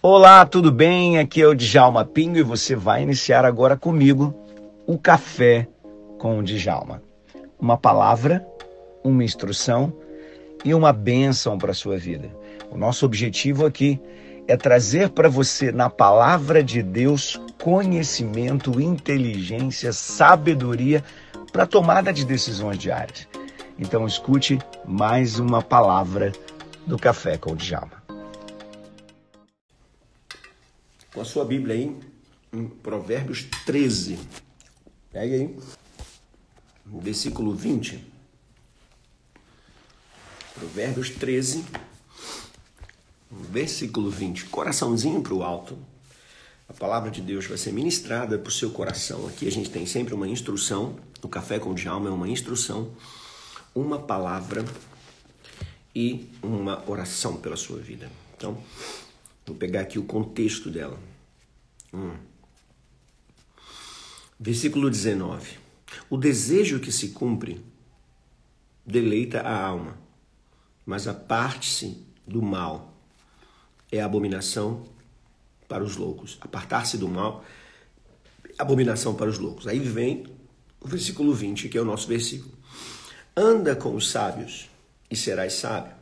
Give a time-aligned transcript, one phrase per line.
[0.00, 1.18] Olá, tudo bem?
[1.18, 4.32] Aqui é o Djalma Pinho e você vai iniciar agora comigo
[4.86, 5.66] o Café
[6.20, 7.02] com o Djalma.
[7.58, 8.46] Uma palavra,
[9.02, 9.92] uma instrução
[10.64, 12.30] e uma bênção para a sua vida.
[12.70, 14.00] O nosso objetivo aqui
[14.46, 21.02] é trazer para você, na palavra de Deus, conhecimento, inteligência, sabedoria
[21.52, 23.26] para tomada de decisões diárias.
[23.76, 26.30] Então escute mais uma palavra
[26.86, 27.97] do Café com o Djalma.
[31.12, 31.96] Com a sua Bíblia aí,
[32.52, 34.18] em Provérbios 13.
[35.10, 35.56] Pega aí,
[36.86, 38.04] versículo 20.
[40.54, 41.64] Provérbios 13,
[43.30, 44.46] versículo 20.
[44.46, 45.78] Coraçãozinho para o alto.
[46.68, 49.26] A palavra de Deus vai ser ministrada para o seu coração.
[49.26, 50.96] Aqui a gente tem sempre uma instrução.
[51.22, 52.92] O Café com o é uma instrução,
[53.74, 54.64] uma palavra
[55.94, 58.10] e uma oração pela sua vida.
[58.36, 58.58] Então,
[59.48, 61.00] Vou pegar aqui o contexto dela.
[61.90, 62.14] Hum.
[64.38, 65.56] Versículo 19.
[66.10, 67.64] O desejo que se cumpre
[68.84, 69.96] deleita a alma,
[70.84, 72.92] mas a parte-se do mal
[73.90, 74.84] é abominação
[75.66, 76.36] para os loucos.
[76.42, 77.42] Apartar-se do mal
[78.46, 79.66] é abominação para os loucos.
[79.66, 80.26] Aí vem
[80.78, 82.52] o versículo 20, que é o nosso versículo.
[83.34, 84.68] Anda com os sábios
[85.10, 85.94] e serás sábio,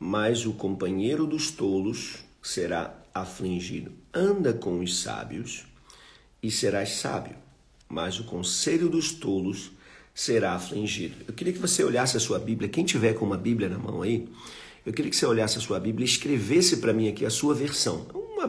[0.00, 3.92] mas o companheiro dos tolos será afligido.
[4.12, 5.64] Anda com os sábios
[6.42, 7.36] e serás sábio,
[7.88, 9.72] mas o conselho dos tolos
[10.14, 11.16] será afligido.
[11.26, 14.02] Eu queria que você olhasse a sua Bíblia, quem tiver com uma Bíblia na mão
[14.02, 14.28] aí,
[14.84, 17.54] eu queria que você olhasse a sua Bíblia e escrevesse para mim aqui a sua
[17.54, 18.06] versão.
[18.14, 18.44] Uma,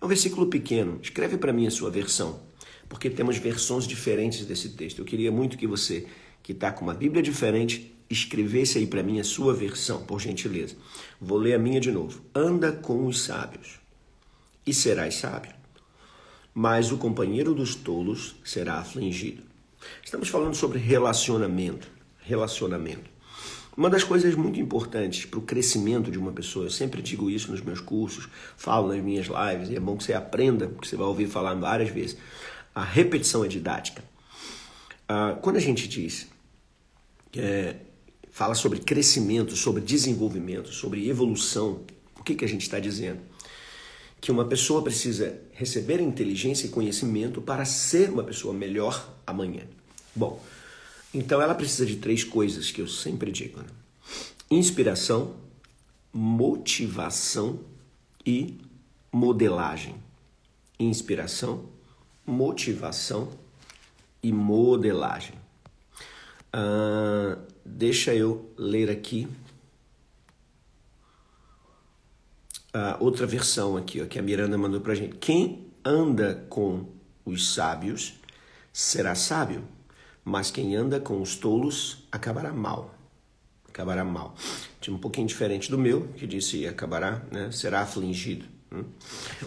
[0.00, 2.40] é um versículo pequeno, escreve para mim a sua versão,
[2.88, 4.98] porque temos versões diferentes desse texto.
[4.98, 6.06] Eu queria muito que você,
[6.42, 10.76] que está com uma Bíblia diferente, escrevesse aí para mim a sua versão, por gentileza.
[11.20, 12.20] Vou ler a minha de novo.
[12.34, 13.78] Anda com os sábios
[14.66, 15.52] e serás sábio,
[16.52, 19.44] mas o companheiro dos tolos será afligido.
[20.04, 21.88] Estamos falando sobre relacionamento.
[22.18, 23.08] Relacionamento.
[23.76, 27.50] Uma das coisas muito importantes para o crescimento de uma pessoa, eu sempre digo isso
[27.50, 30.96] nos meus cursos, falo nas minhas lives, e é bom que você aprenda, porque você
[30.96, 32.16] vai ouvir falar várias vezes.
[32.74, 34.04] A repetição é didática.
[35.08, 36.28] Ah, quando a gente diz
[37.36, 37.76] é,
[38.40, 41.82] fala sobre crescimento, sobre desenvolvimento, sobre evolução.
[42.18, 43.20] O que, que a gente está dizendo?
[44.18, 49.64] Que uma pessoa precisa receber inteligência e conhecimento para ser uma pessoa melhor amanhã.
[50.16, 50.42] Bom,
[51.12, 53.66] então ela precisa de três coisas que eu sempre digo: né?
[54.50, 55.36] inspiração,
[56.10, 57.60] motivação
[58.24, 58.56] e
[59.12, 59.96] modelagem.
[60.78, 61.66] Inspiração,
[62.24, 63.28] motivação
[64.22, 65.34] e modelagem.
[66.54, 69.28] Uh, deixa eu ler aqui
[72.72, 75.16] a outra versão aqui, ó, que a Miranda mandou pra gente.
[75.16, 76.86] Quem anda com
[77.24, 78.14] os sábios
[78.72, 79.64] será sábio,
[80.24, 82.94] mas quem anda com os tolos acabará mal.
[83.68, 84.34] Acabará mal.
[84.80, 87.50] Tinha um pouquinho diferente do meu, que disse acabará, né?
[87.52, 88.46] Será afligido.
[88.72, 88.84] Hum?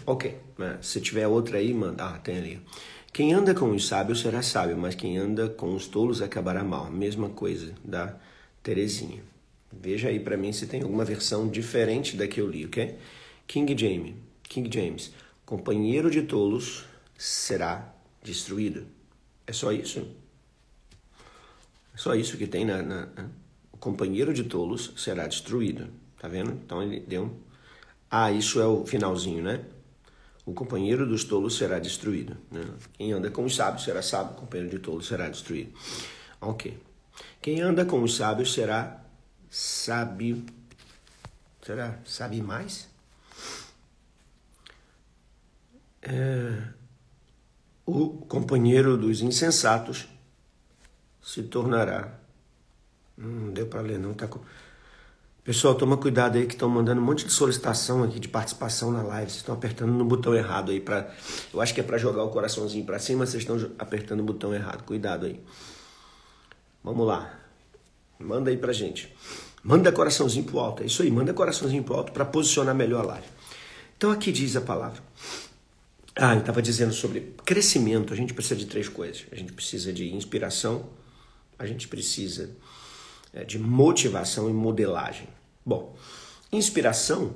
[0.05, 0.78] Ok, né?
[0.81, 2.03] se tiver outra aí, manda.
[2.03, 2.61] Ah, tem ali.
[3.13, 6.90] Quem anda com os sábios será sábio, mas quem anda com os tolos acabará mal.
[6.90, 8.18] Mesma coisa da
[8.63, 9.22] Terezinha.
[9.72, 12.97] Veja aí para mim se tem alguma versão diferente da que eu li, ok?
[13.46, 15.13] King James, King James,
[15.46, 16.85] companheiro de tolos
[17.16, 18.88] será destruído.
[19.46, 20.00] É só isso?
[21.94, 23.29] É só isso que tem na, na, na,
[23.72, 25.88] o companheiro de tolos será destruído.
[26.18, 26.52] Tá vendo?
[26.53, 27.31] Então ele deu.
[28.09, 29.63] Ah, isso é o finalzinho, né?
[30.46, 32.38] O companheiro dos tolos será destruído.
[32.52, 32.66] Né?
[32.94, 35.74] Quem anda com os sábios será sábio, o companheiro de tolos será destruído.
[36.42, 36.78] Ok.
[37.42, 39.02] Quem anda com os sábios será
[39.50, 40.44] sábio.
[41.62, 41.98] Será?
[42.06, 42.90] Sabe mais?
[46.02, 46.62] É,
[47.86, 50.08] o companheiro dos insensatos
[51.22, 52.20] se tornará.
[53.18, 54.14] Não deu para ler, não.
[54.14, 54.42] Tá com...
[55.44, 59.02] Pessoal, toma cuidado aí que estão mandando um monte de solicitação aqui de participação na
[59.02, 59.30] live.
[59.30, 61.14] Vocês estão apertando no botão errado aí para,
[61.53, 64.53] eu acho que é para jogar o coraçãozinho para cima, vocês estão apertando o botão
[64.53, 64.84] errado.
[64.85, 65.41] Cuidado aí.
[66.82, 67.38] Vamos lá.
[68.17, 69.14] Manda aí pra gente.
[69.62, 70.82] Manda coraçãozinho pro alto.
[70.82, 73.28] É isso aí, manda coraçãozinho pro alto para posicionar melhor a live.
[73.97, 75.03] Então aqui diz a palavra.
[76.16, 78.14] Ah, eu estava dizendo sobre crescimento.
[78.14, 79.26] A gente precisa de três coisas.
[79.29, 80.85] A gente precisa de inspiração,
[81.59, 82.50] a gente precisa
[83.34, 85.28] é, de motivação e modelagem.
[85.66, 85.96] Bom,
[86.52, 87.36] inspiração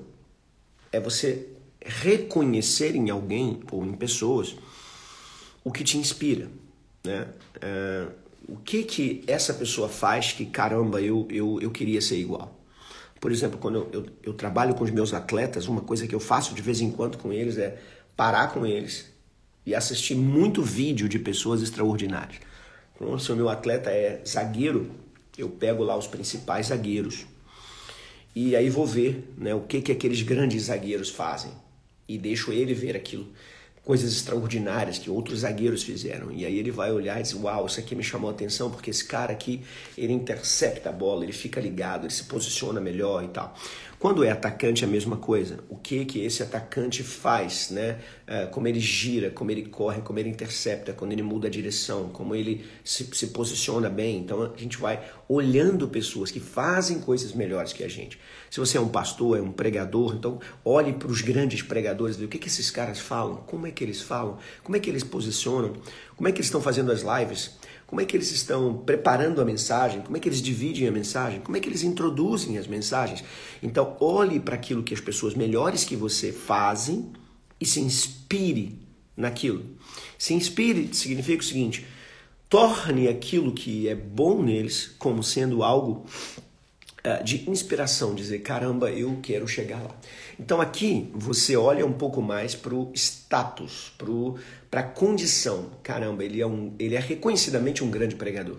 [0.91, 1.47] é você
[1.81, 4.55] reconhecer em alguém ou em pessoas
[5.63, 6.49] o que te inspira,
[7.05, 7.27] né?
[7.61, 8.07] É,
[8.47, 12.57] o que que essa pessoa faz que caramba eu, eu, eu queria ser igual.
[13.19, 16.19] Por exemplo, quando eu, eu, eu trabalho com os meus atletas, uma coisa que eu
[16.19, 17.81] faço de vez em quando com eles é
[18.15, 19.11] parar com eles
[19.65, 22.39] e assistir muito vídeo de pessoas extraordinárias.
[22.95, 24.91] Então, se o meu atleta é zagueiro,
[25.37, 27.25] eu pego lá os principais zagueiros
[28.39, 31.51] e aí vou ver né, o que, que aqueles grandes zagueiros fazem
[32.07, 33.27] e deixo ele ver aquilo
[33.83, 36.29] coisas extraordinárias que outros zagueiros fizeram.
[36.29, 38.89] E aí ele vai olhar e diz: Uau, isso aqui me chamou a atenção porque
[38.89, 39.63] esse cara aqui
[39.97, 43.55] ele intercepta a bola, ele fica ligado, ele se posiciona melhor e tal.
[43.99, 45.59] Quando é atacante, é a mesma coisa.
[45.67, 47.97] O que que esse atacante faz, né?
[48.27, 52.09] É, como ele gira, como ele corre, como ele intercepta, quando ele muda a direção,
[52.09, 54.19] como ele se, se posiciona bem.
[54.19, 58.19] Então a gente vai olhando pessoas que fazem coisas melhores que a gente.
[58.51, 62.27] Se você é um pastor, é um pregador, então olhe para os grandes pregadores, o
[62.27, 65.73] que que esses caras falam, como é que eles falam, como é que eles posicionam,
[66.15, 67.57] como é que eles estão fazendo as lives.
[67.87, 70.01] Como é que eles estão preparando a mensagem?
[70.01, 71.39] Como é que eles dividem a mensagem?
[71.39, 73.23] Como é que eles introduzem as mensagens?
[73.63, 77.13] Então, olhe para aquilo que as pessoas melhores que você fazem
[77.59, 78.77] e se inspire
[79.15, 79.65] naquilo.
[80.17, 81.85] Se inspire significa o seguinte:
[82.49, 86.05] torne aquilo que é bom neles como sendo algo
[87.23, 89.95] de inspiração, dizer caramba, eu quero chegar lá.
[90.39, 93.93] Então aqui você olha um pouco mais para o status,
[94.69, 95.71] para a condição.
[95.83, 98.57] Caramba, ele é, um, ele é reconhecidamente um grande pregador.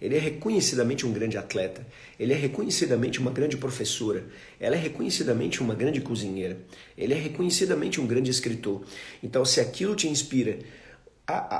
[0.00, 1.86] Ele é reconhecidamente um grande atleta.
[2.18, 4.26] Ele é reconhecidamente uma grande professora.
[4.60, 6.58] Ela é reconhecidamente uma grande cozinheira.
[6.96, 8.82] Ele é reconhecidamente um grande escritor.
[9.22, 10.58] Então, se aquilo te inspira,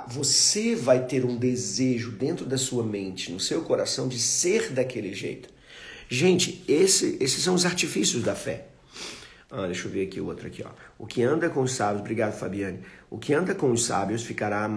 [0.09, 5.13] você vai ter um desejo dentro da sua mente, no seu coração, de ser daquele
[5.15, 5.56] jeito.
[6.09, 8.69] Gente, esse, esses são os artifícios da fé.
[9.51, 10.71] Ah, deixa eu ver aqui o outro aqui, ó.
[10.99, 12.81] O que anda com os sábios, obrigado Fabiane.
[13.09, 14.69] O que anda com os sábios ficará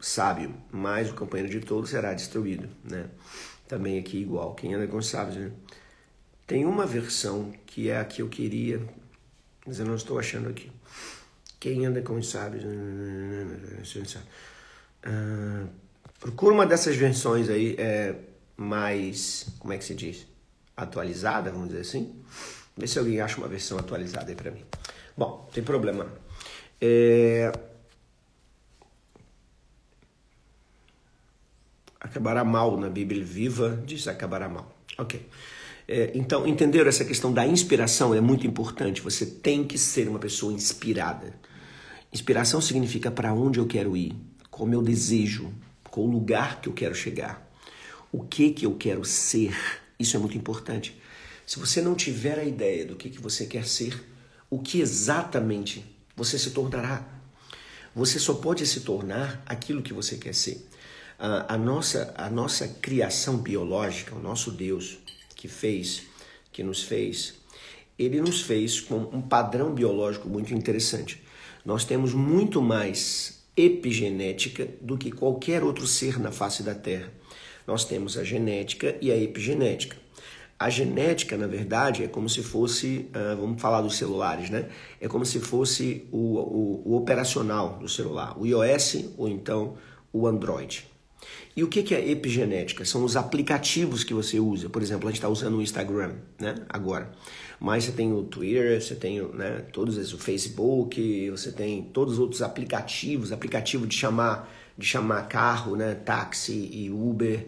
[0.00, 3.06] sábio, mas o companheiro de todos será destruído, né?
[3.66, 5.50] Também aqui igual, quem anda com os sábios, né?
[6.46, 8.80] Tem uma versão que é a que eu queria,
[9.66, 10.70] mas eu não estou achando aqui.
[11.60, 12.64] Quem anda com os sábios?
[16.20, 18.14] Procura uma dessas versões aí é,
[18.56, 20.26] mais, como é que se diz?
[20.78, 22.14] Atualizada, vamos dizer assim.
[22.76, 24.64] Vê se alguém acha uma versão atualizada aí para mim.
[25.16, 26.06] Bom, tem problema.
[26.80, 27.50] É...
[32.00, 34.72] Acabará mal na Bíblia viva, diz acabará mal.
[34.96, 35.28] Ok.
[35.88, 39.00] É, então, entender essa questão da inspiração é muito importante.
[39.00, 41.34] Você tem que ser uma pessoa inspirada.
[42.12, 44.14] Inspiração significa para onde eu quero ir,
[44.48, 45.52] qual o meu desejo,
[45.90, 47.50] qual o lugar que eu quero chegar,
[48.12, 49.56] o que que eu quero ser.
[49.98, 50.96] Isso é muito importante.
[51.46, 54.04] Se você não tiver a ideia do que, que você quer ser,
[54.50, 55.84] o que exatamente
[56.14, 57.06] você se tornará?
[57.94, 60.66] Você só pode se tornar aquilo que você quer ser.
[61.18, 64.98] A, a, nossa, a nossa criação biológica, o nosso Deus
[65.34, 66.02] que fez,
[66.52, 67.34] que nos fez,
[67.98, 71.22] ele nos fez com um padrão biológico muito interessante.
[71.64, 77.12] Nós temos muito mais epigenética do que qualquer outro ser na face da Terra.
[77.68, 79.94] Nós temos a genética e a epigenética.
[80.58, 84.70] A genética, na verdade, é como se fosse, uh, vamos falar dos celulares, né?
[84.98, 89.76] É como se fosse o, o, o, operacional do celular, o iOS ou então
[90.10, 90.88] o Android.
[91.54, 92.86] E o que, que é epigenética?
[92.86, 94.70] São os aplicativos que você usa.
[94.70, 96.54] Por exemplo, a gente está usando o Instagram, né?
[96.70, 97.12] Agora.
[97.60, 102.14] Mas você tem o Twitter, você tem né, todos esses, o Facebook, você tem todos
[102.14, 104.48] os outros aplicativos, aplicativo de chamar,
[104.78, 105.94] de chamar carro, né?
[105.94, 107.46] Táxi e Uber.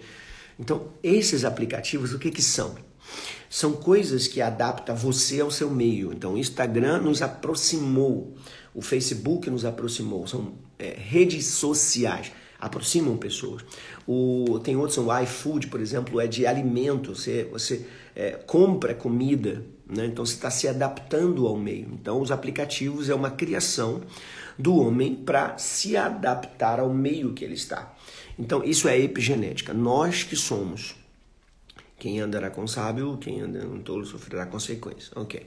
[0.59, 2.75] Então, esses aplicativos, o que, que são?
[3.49, 6.13] São coisas que adaptam você ao seu meio.
[6.13, 8.37] Então, o Instagram nos aproximou,
[8.75, 10.27] o Facebook nos aproximou.
[10.27, 13.65] São é, redes sociais, aproximam pessoas.
[14.07, 17.15] O, tem outros, o iFood, por exemplo, é de alimento.
[17.15, 20.07] Você, você é, compra comida, né?
[20.07, 21.89] então você está se adaptando ao meio.
[21.93, 24.03] Então, os aplicativos é uma criação
[24.59, 27.95] do homem para se adaptar ao meio que ele está.
[28.39, 29.75] Então, isso é epigenética.
[29.75, 30.95] Nós que somos
[32.01, 35.11] quem andará com sábio, quem anda com tolo sofrerá consequências.
[35.15, 35.47] Ok.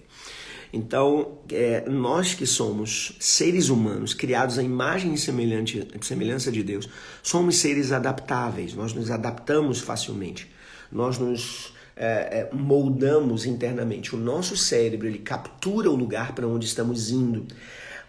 [0.72, 6.88] Então, é, nós que somos seres humanos, criados à imagem e semelhança de Deus,
[7.22, 10.52] somos seres adaptáveis, nós nos adaptamos facilmente,
[10.92, 14.16] nós nos é, é, moldamos internamente.
[14.16, 17.46] O nosso cérebro ele captura o lugar para onde estamos indo,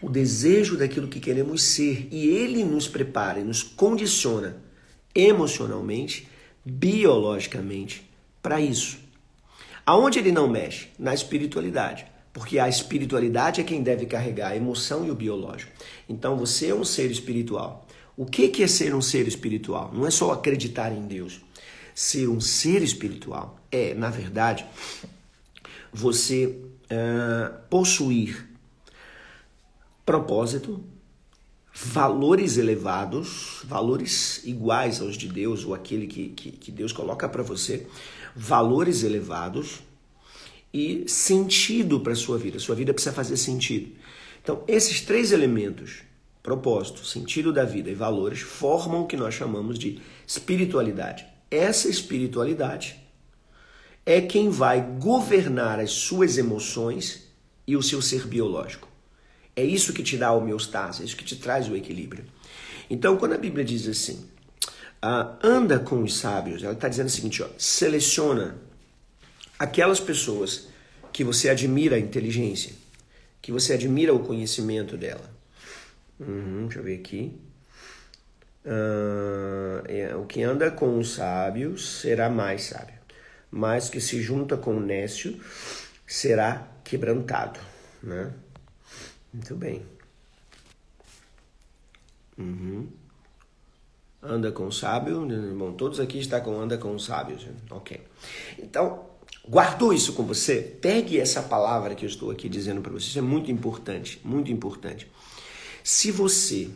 [0.01, 4.57] o desejo daquilo que queremos ser, e ele nos prepara e nos condiciona
[5.15, 6.29] emocionalmente,
[6.65, 8.11] biologicamente
[8.43, 8.99] para isso.
[9.87, 10.89] Aonde ele não mexe?
[10.99, 12.07] Na espiritualidade.
[12.33, 15.71] Porque a espiritualidade é quem deve carregar a emoção e o biológico.
[16.09, 17.87] Então você é um ser espiritual.
[18.17, 19.93] O que é ser um ser espiritual?
[19.95, 21.41] Não é só acreditar em Deus.
[21.95, 24.65] Ser um ser espiritual é, na verdade,
[25.93, 28.49] você uh, possuir
[30.07, 30.85] propósito,
[31.75, 37.43] valores elevados, valores iguais aos de Deus ou aquele que, que, que Deus coloca para
[37.43, 37.89] você,
[38.37, 39.81] valores elevados
[40.73, 42.61] e sentido para sua vida.
[42.61, 43.91] Sua vida precisa fazer sentido.
[44.41, 46.03] Então, esses três elementos,
[46.45, 51.27] propósito, sentido da vida e valores, formam o que nós chamamos de espiritualidade.
[51.51, 53.04] Essa espiritualidade
[54.07, 57.29] é quem vai governar as suas emoções
[57.67, 58.89] e o seu ser biológico.
[59.57, 62.25] É isso que te dá a homeostase, é isso que te traz o equilíbrio.
[62.91, 64.29] Então, quando a Bíblia diz assim,
[65.07, 68.57] ah, anda com os sábios, ela está dizendo o seguinte: ó, seleciona
[69.59, 70.69] aquelas pessoas
[71.13, 72.73] que você admira a inteligência,
[73.43, 75.31] que você admira o conhecimento dela.
[76.19, 77.39] Uhum, deixa eu ver aqui.
[78.65, 82.94] Uh, é, o que anda com os sábios será mais sábio,
[83.55, 85.41] mas o que se junta com o nécio
[86.05, 87.61] será quebrantado.
[88.03, 88.33] Né?
[89.33, 89.87] Muito bem.
[92.37, 92.89] Uhum.
[94.21, 95.25] Anda com o sábio,
[95.57, 98.03] bom, todos aqui estão com anda com os sábios, ok.
[98.59, 99.07] Então,
[99.49, 100.61] guardou isso com você?
[100.61, 104.51] Pegue essa palavra que eu estou aqui dizendo para você, isso é muito importante, muito
[104.51, 105.09] importante.
[105.85, 106.71] Se você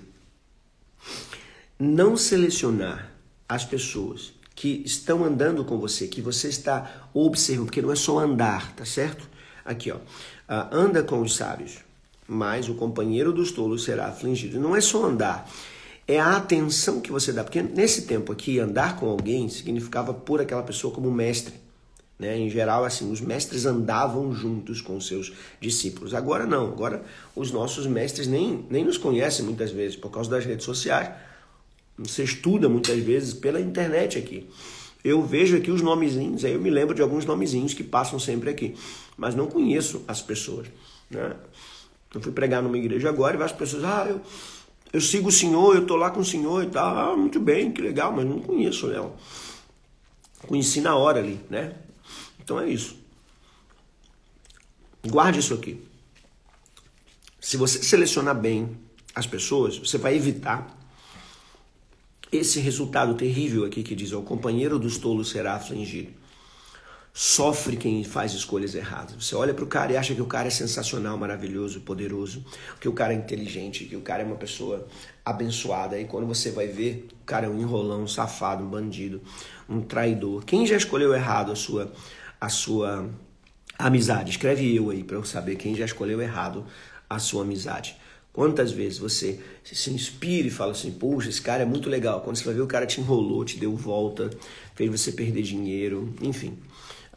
[1.76, 3.12] não selecionar
[3.49, 8.19] as pessoas que estão andando com você, que você está observando, porque não é só
[8.19, 9.29] andar, tá certo?
[9.65, 11.88] Aqui, ó, uh, anda com os sábios
[12.29, 14.61] mas o companheiro dos tolos será afligido.
[14.61, 15.50] Não é só andar,
[16.07, 17.43] é a atenção que você dá.
[17.43, 21.55] Porque nesse tempo aqui, andar com alguém significava pôr aquela pessoa como mestre.
[22.19, 22.37] Né?
[22.37, 26.12] Em geral, assim, os mestres andavam juntos com seus discípulos.
[26.12, 27.03] Agora não, agora
[27.35, 31.11] os nossos mestres nem, nem nos conhecem muitas vezes por causa das redes sociais.
[31.99, 34.49] Você estuda muitas vezes pela internet aqui.
[35.02, 38.50] Eu vejo aqui os nomezinhos, aí eu me lembro de alguns nomezinhos que passam sempre
[38.50, 38.75] aqui,
[39.17, 40.69] mas não conheço as pessoas.
[41.11, 41.35] Né?
[42.14, 44.21] Eu fui pregar numa igreja agora e várias pessoas, ah, eu,
[44.93, 46.97] eu sigo o senhor, eu tô lá com o senhor e tal.
[46.97, 49.14] Ah, muito bem, que legal, mas não conheço ela.
[50.47, 51.75] Conheci na hora ali, né?
[52.43, 52.97] Então é isso.
[55.07, 55.83] Guarde isso aqui.
[57.40, 58.76] Se você selecionar bem
[59.14, 60.77] as pessoas, você vai evitar
[62.32, 66.12] esse resultado terrível aqui que diz: o companheiro dos tolos será afligido
[67.20, 69.25] sofre quem faz escolhas erradas.
[69.25, 72.44] Você olha para o cara e acha que o cara é sensacional, maravilhoso, poderoso,
[72.80, 74.87] que o cara é inteligente, que o cara é uma pessoa
[75.25, 75.99] abençoada.
[75.99, 79.20] E quando você vai ver, o cara é um enrolão, um safado, um bandido,
[79.68, 80.44] um traidor.
[80.44, 81.92] Quem já escolheu errado a sua
[82.40, 83.11] a sua
[83.76, 84.30] amizade?
[84.30, 86.64] Escreve eu aí para eu saber quem já escolheu errado
[87.11, 87.97] a sua amizade.
[88.38, 92.21] Quantas vezes você se inspira e fala assim, puxa, esse cara é muito legal.
[92.21, 94.30] Quando você vai ver, o cara te enrolou, te deu volta,
[94.76, 96.57] fez você perder dinheiro, enfim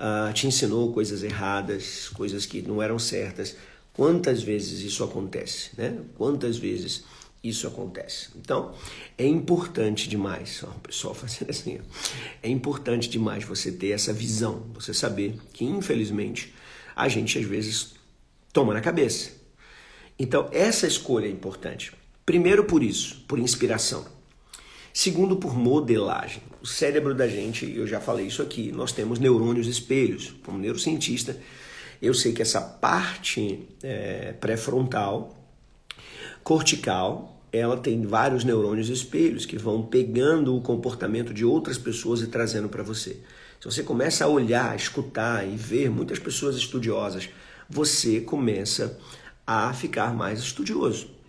[0.01, 3.55] uh, te ensinou coisas erradas, coisas que não eram certas.
[3.93, 5.97] Quantas vezes isso acontece, né?
[6.15, 7.03] Quantas vezes
[7.43, 8.29] isso acontece?
[8.35, 8.73] Então,
[9.17, 11.83] é importante demais, ó, o pessoal fazendo assim, ó,
[12.41, 16.53] é importante demais você ter essa visão, você saber que, infelizmente,
[16.95, 17.93] a gente às vezes
[18.51, 19.40] toma na cabeça.
[20.21, 21.91] Então, essa escolha é importante.
[22.23, 24.05] Primeiro por isso, por inspiração.
[24.93, 26.43] Segundo, por modelagem.
[26.61, 30.31] O cérebro da gente, eu já falei isso aqui, nós temos neurônios espelhos.
[30.45, 31.35] Como neurocientista,
[31.99, 35.35] eu sei que essa parte é, pré-frontal,
[36.43, 42.27] cortical, ela tem vários neurônios espelhos que vão pegando o comportamento de outras pessoas e
[42.27, 43.17] trazendo para você.
[43.59, 47.27] Se você começa a olhar, escutar e ver muitas pessoas estudiosas,
[47.67, 48.99] você começa
[49.45, 51.21] a ficar mais estudioso.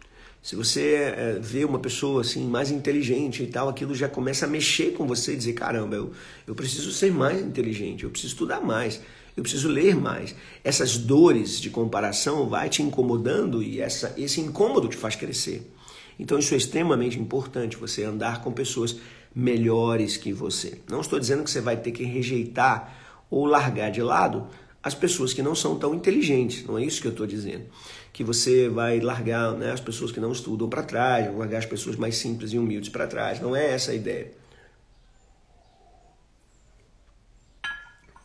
[0.42, 4.48] Se você é, vê uma pessoa assim mais inteligente e tal, aquilo já começa a
[4.48, 6.10] mexer com você e dizer, caramba, eu,
[6.48, 9.00] eu preciso ser mais inteligente, eu preciso estudar mais,
[9.36, 10.34] eu preciso ler mais.
[10.64, 15.70] Essas dores de comparação vai te incomodando e essa, esse incômodo te faz crescer.
[16.18, 18.96] Então isso é extremamente importante, você andar com pessoas
[19.32, 20.80] melhores que você.
[20.90, 24.48] Não estou dizendo que você vai ter que rejeitar ou largar de lado
[24.82, 27.66] as pessoas que não são tão inteligentes, não é isso que eu estou dizendo
[28.12, 31.66] que você vai largar né, as pessoas que não estudam para trás, vai largar as
[31.66, 33.40] pessoas mais simples e humildes para trás.
[33.40, 34.32] Não é essa a ideia.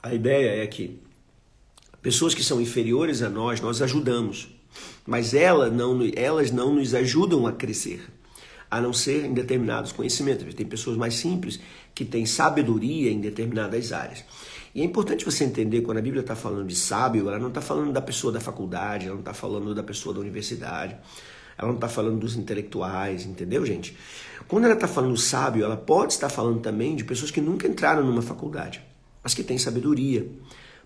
[0.04, 1.00] A ideia é que
[2.02, 4.50] pessoas que são inferiores a nós, nós ajudamos,
[5.06, 8.06] mas ela não, elas não nos ajudam a crescer,
[8.70, 10.54] a não ser em determinados conhecimentos.
[10.54, 11.60] Tem pessoas mais simples
[11.96, 14.24] que têm sabedoria em determinadas áreas.
[14.78, 17.60] E é importante você entender quando a Bíblia está falando de sábio, ela não está
[17.60, 20.96] falando da pessoa da faculdade, ela não está falando da pessoa da universidade,
[21.58, 23.98] ela não está falando dos intelectuais, entendeu, gente?
[24.48, 28.06] Quando ela está falando sábio, ela pode estar falando também de pessoas que nunca entraram
[28.06, 28.80] numa faculdade,
[29.24, 30.30] mas que têm sabedoria.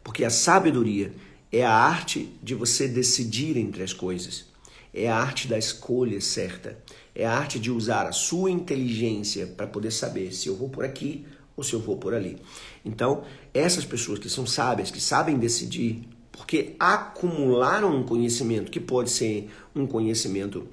[0.01, 1.12] Porque a sabedoria
[1.51, 4.45] é a arte de você decidir entre as coisas.
[4.93, 6.77] É a arte da escolha certa.
[7.13, 10.86] É a arte de usar a sua inteligência para poder saber se eu vou por
[10.86, 11.25] aqui
[11.62, 12.38] ou se eu vou por ali.
[12.84, 16.01] Então, essas pessoas que são sábias, que sabem decidir,
[16.32, 20.68] porque acumularam um conhecimento que pode ser um conhecimento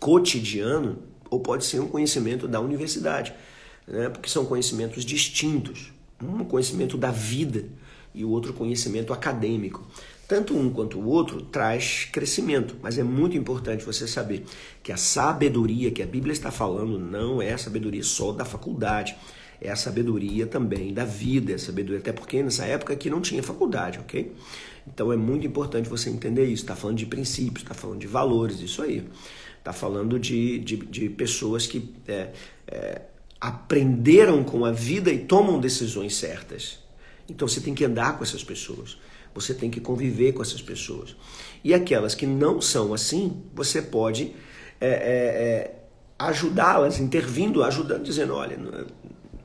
[0.00, 0.98] cotidiano
[1.30, 3.34] ou pode ser um conhecimento da universidade,
[3.86, 4.08] né?
[4.08, 5.92] porque são conhecimentos distintos.
[6.22, 7.66] Um conhecimento da vida
[8.14, 9.86] e o outro conhecimento acadêmico.
[10.26, 14.44] Tanto um quanto o outro traz crescimento, mas é muito importante você saber
[14.82, 19.14] que a sabedoria que a Bíblia está falando não é a sabedoria só da faculdade,
[19.60, 23.20] é a sabedoria também da vida, é a sabedoria, até porque nessa época aqui não
[23.20, 24.32] tinha faculdade, ok?
[24.86, 26.62] Então é muito importante você entender isso.
[26.62, 29.06] Está falando de princípios, está falando de valores, isso aí.
[29.58, 32.30] Está falando de, de, de, pessoas que é,
[32.68, 33.02] é,
[33.40, 36.78] aprenderam com a vida e tomam decisões certas.
[37.28, 38.96] Então você tem que andar com essas pessoas.
[39.34, 41.16] Você tem que conviver com essas pessoas.
[41.64, 44.34] E aquelas que não são assim, você pode
[44.80, 45.76] é, é, é
[46.18, 48.56] ajudá-las, intervindo, ajudando, dizendo: olha,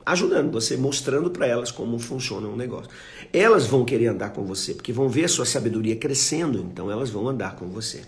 [0.04, 2.90] ajudando você, mostrando para elas como funciona o negócio.
[3.32, 7.10] Elas vão querer andar com você, porque vão ver a sua sabedoria crescendo, então elas
[7.10, 8.02] vão andar com você.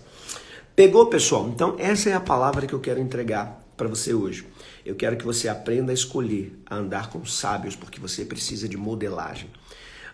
[0.75, 1.47] Pegou, pessoal?
[1.47, 4.45] Então, essa é a palavra que eu quero entregar para você hoje.
[4.85, 8.77] Eu quero que você aprenda a escolher, a andar com sábios, porque você precisa de
[8.77, 9.49] modelagem.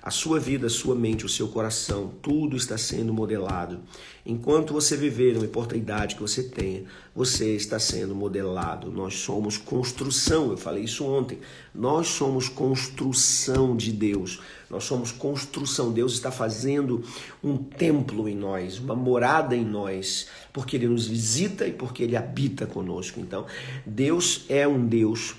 [0.03, 3.79] A sua vida, a sua mente, o seu coração, tudo está sendo modelado.
[4.25, 8.91] Enquanto você viver, não importa a idade que você tenha, você está sendo modelado.
[8.91, 11.37] Nós somos construção, eu falei isso ontem.
[11.73, 14.41] Nós somos construção de Deus.
[14.71, 15.91] Nós somos construção.
[15.91, 17.03] Deus está fazendo
[17.43, 22.17] um templo em nós, uma morada em nós, porque Ele nos visita e porque Ele
[22.17, 23.19] habita conosco.
[23.19, 23.45] Então,
[23.85, 25.35] Deus é um Deus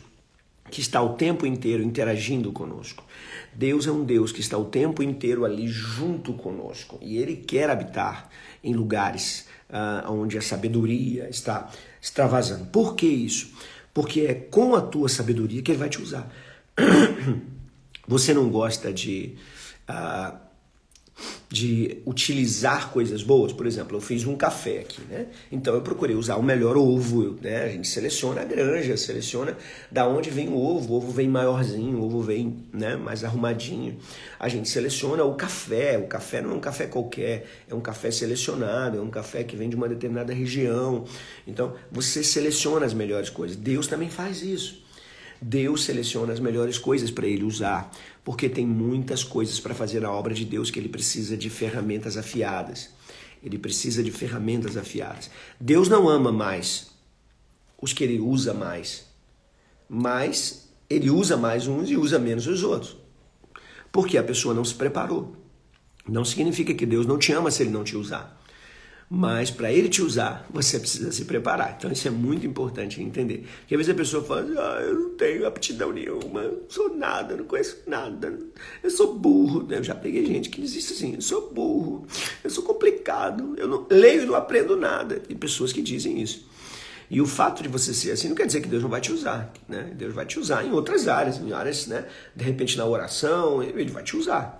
[0.71, 3.05] que está o tempo inteiro interagindo conosco.
[3.55, 7.69] Deus é um Deus que está o tempo inteiro ali junto conosco e Ele quer
[7.71, 8.29] habitar
[8.63, 12.67] em lugares uh, onde a sabedoria está extravasando.
[12.67, 13.53] Por que isso?
[13.93, 16.31] Porque é com a tua sabedoria que Ele vai te usar.
[18.09, 19.37] Você não gosta de
[19.89, 20.37] uh,
[21.53, 23.53] de utilizar coisas boas.
[23.53, 25.27] Por exemplo, eu fiz um café aqui, né?
[25.51, 27.65] Então eu procurei usar o melhor ovo, né?
[27.65, 29.59] A gente seleciona a granja, seleciona
[29.91, 30.95] da onde vem o ovo.
[30.95, 33.99] O ovo vem maiorzinho, o ovo vem né, mais arrumadinho.
[34.41, 35.99] A gente seleciona o café.
[35.99, 39.55] O café não é um café qualquer, é um café selecionado, é um café que
[39.55, 41.05] vem de uma determinada região.
[41.47, 43.59] Então você seleciona as melhores coisas.
[43.59, 44.82] Deus também faz isso.
[45.45, 47.91] Deus seleciona as melhores coisas para ele usar,
[48.25, 52.17] porque tem muitas coisas para fazer a obra de Deus que ele precisa de ferramentas
[52.17, 52.91] afiadas.
[53.43, 55.29] Ele precisa de ferramentas afiadas.
[55.61, 56.93] Deus não ama mais
[57.81, 59.05] os que ele usa mais,
[59.89, 62.97] mas ele usa mais uns e usa menos os outros.
[63.91, 65.37] Porque a pessoa não se preparou.
[66.09, 68.41] Não significa que Deus não te ama se ele não te usar.
[69.15, 71.77] Mas para ele te usar, você precisa se preparar.
[71.77, 73.47] Então isso é muito importante entender.
[73.59, 76.97] Porque às vezes a pessoa fala, ah, eu não tenho aptidão nenhuma, eu não sou
[76.97, 78.39] nada, não conheço nada,
[78.83, 79.67] eu sou burro.
[79.71, 82.07] Eu já peguei gente que diz assim, eu sou burro,
[82.43, 85.21] eu sou complicado, eu não leio e não aprendo nada.
[85.21, 86.49] Tem pessoas que dizem isso.
[87.11, 89.13] E o fato de você ser assim não quer dizer que Deus não vai te
[89.13, 89.93] usar, né?
[89.95, 92.07] Deus vai te usar em outras áreas, em áreas, né?
[92.35, 94.59] De repente na oração, ele vai te usar.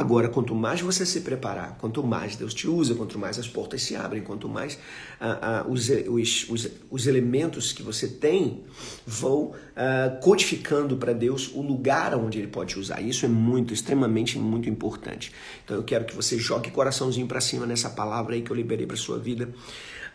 [0.00, 3.82] Agora, quanto mais você se preparar, quanto mais Deus te usa, quanto mais as portas
[3.82, 4.78] se abrem, quanto mais
[5.20, 8.64] ah, ah, os, os, os, os, elementos que você tem
[9.06, 13.02] vão ah, codificando para Deus o lugar onde Ele pode te usar.
[13.02, 15.34] Isso é muito, extremamente muito importante.
[15.66, 18.86] Então eu quero que você jogue coraçãozinho para cima nessa palavra aí que eu liberei
[18.86, 19.50] para sua vida.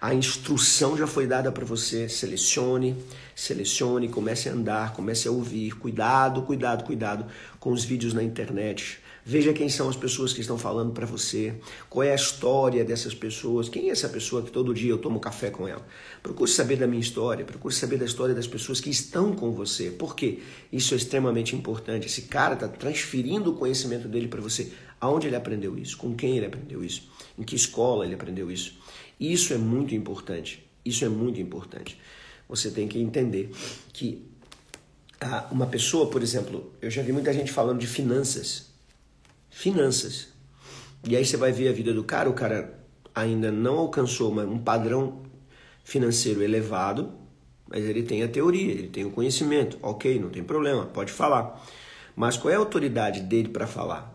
[0.02, 2.10] A instrução já foi dada para você.
[2.10, 2.96] Selecione,
[3.36, 5.78] selecione, comece a andar, comece a ouvir.
[5.78, 7.28] Cuidado, cuidado, cuidado
[7.60, 11.56] com os vídeos na internet Veja quem são as pessoas que estão falando para você,
[11.90, 15.20] qual é a história dessas pessoas, quem é essa pessoa que todo dia eu tomo
[15.20, 15.84] café com ela.
[16.22, 19.90] Procure saber da minha história, procure saber da história das pessoas que estão com você.
[19.90, 20.42] Por quê?
[20.72, 22.06] Isso é extremamente importante.
[22.06, 24.72] Esse cara está transferindo o conhecimento dele para você.
[25.02, 25.98] Aonde ele aprendeu isso?
[25.98, 27.10] Com quem ele aprendeu isso?
[27.36, 28.78] Em que escola ele aprendeu isso?
[29.20, 30.64] Isso é muito importante.
[30.86, 32.00] Isso é muito importante.
[32.48, 33.50] Você tem que entender
[33.92, 34.24] que
[35.20, 38.75] ah, uma pessoa, por exemplo, eu já vi muita gente falando de finanças
[39.66, 40.28] finanças.
[41.04, 44.60] E aí você vai ver a vida do cara, o cara ainda não alcançou um
[44.60, 45.24] padrão
[45.84, 47.12] financeiro elevado,
[47.68, 49.80] mas ele tem a teoria, ele tem o conhecimento.
[49.82, 51.66] Ok, não tem problema, pode falar.
[52.16, 54.14] Mas qual é a autoridade dele para falar?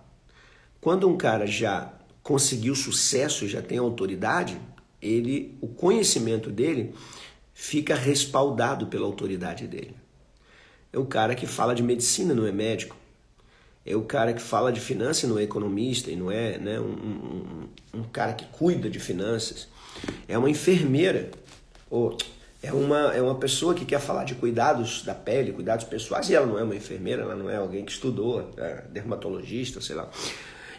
[0.80, 4.56] Quando um cara já conseguiu sucesso, já tem autoridade,
[5.02, 6.94] ele, o conhecimento dele
[7.52, 9.96] fica respaldado pela autoridade dele.
[10.92, 12.99] É um cara que fala de medicina, não é médico.
[13.84, 16.78] É o cara que fala de finanças e não é economista e não é né,
[16.78, 19.68] um, um, um cara que cuida de finanças.
[20.28, 21.30] É uma enfermeira
[21.88, 22.16] ou
[22.62, 26.34] é uma, é uma pessoa que quer falar de cuidados da pele, cuidados pessoais, e
[26.34, 30.08] ela não é uma enfermeira, ela não é alguém que estudou, é dermatologista, sei lá.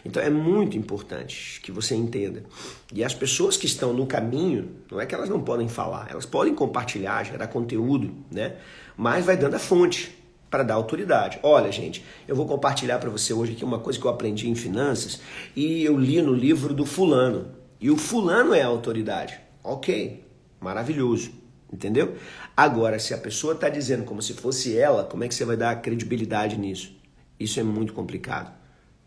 [0.04, 2.44] Então é muito importante que você entenda.
[2.92, 6.26] E as pessoas que estão no caminho, não é que elas não podem falar, elas
[6.26, 8.56] podem compartilhar, gerar conteúdo, né?
[8.96, 10.21] Mas vai dando a fonte
[10.52, 11.40] para dar autoridade.
[11.42, 14.54] Olha, gente, eu vou compartilhar para você hoje aqui uma coisa que eu aprendi em
[14.54, 15.18] finanças
[15.56, 17.52] e eu li no livro do fulano.
[17.80, 19.40] E o fulano é a autoridade.
[19.64, 20.22] Ok,
[20.60, 21.32] maravilhoso.
[21.72, 22.16] Entendeu?
[22.54, 25.56] Agora, se a pessoa está dizendo como se fosse ela, como é que você vai
[25.56, 26.94] dar credibilidade nisso?
[27.40, 28.52] Isso é muito complicado,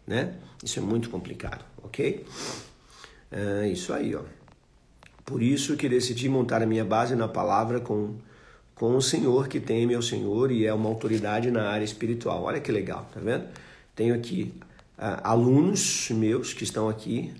[0.07, 0.33] né?
[0.63, 2.25] Isso é muito complicado, ok?
[3.31, 4.23] É isso aí, ó.
[5.23, 8.15] Por isso que decidi montar a minha base na palavra com
[8.75, 12.43] com o Senhor que teme ao Senhor e é uma autoridade na área espiritual.
[12.43, 13.45] Olha que legal, tá vendo?
[13.95, 14.53] Tenho aqui
[14.97, 17.33] uh, alunos meus que estão aqui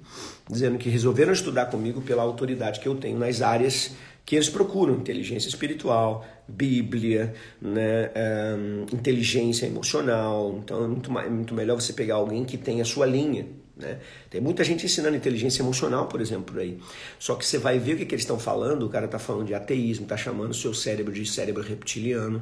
[0.50, 3.92] dizendo que resolveram estudar comigo pela autoridade que eu tenho nas áreas
[4.26, 8.12] que eles procuram: inteligência espiritual, Bíblia, né,
[8.58, 10.60] um, inteligência emocional.
[10.64, 13.46] Então é muito, é muito melhor você pegar alguém que tem a sua linha
[13.78, 14.00] né?
[14.30, 16.80] Tem muita gente ensinando inteligência emocional, por exemplo, por aí.
[17.20, 18.84] Só que você vai ver o que, que eles estão falando.
[18.84, 22.42] O cara está falando de ateísmo, está chamando o seu cérebro de cérebro reptiliano,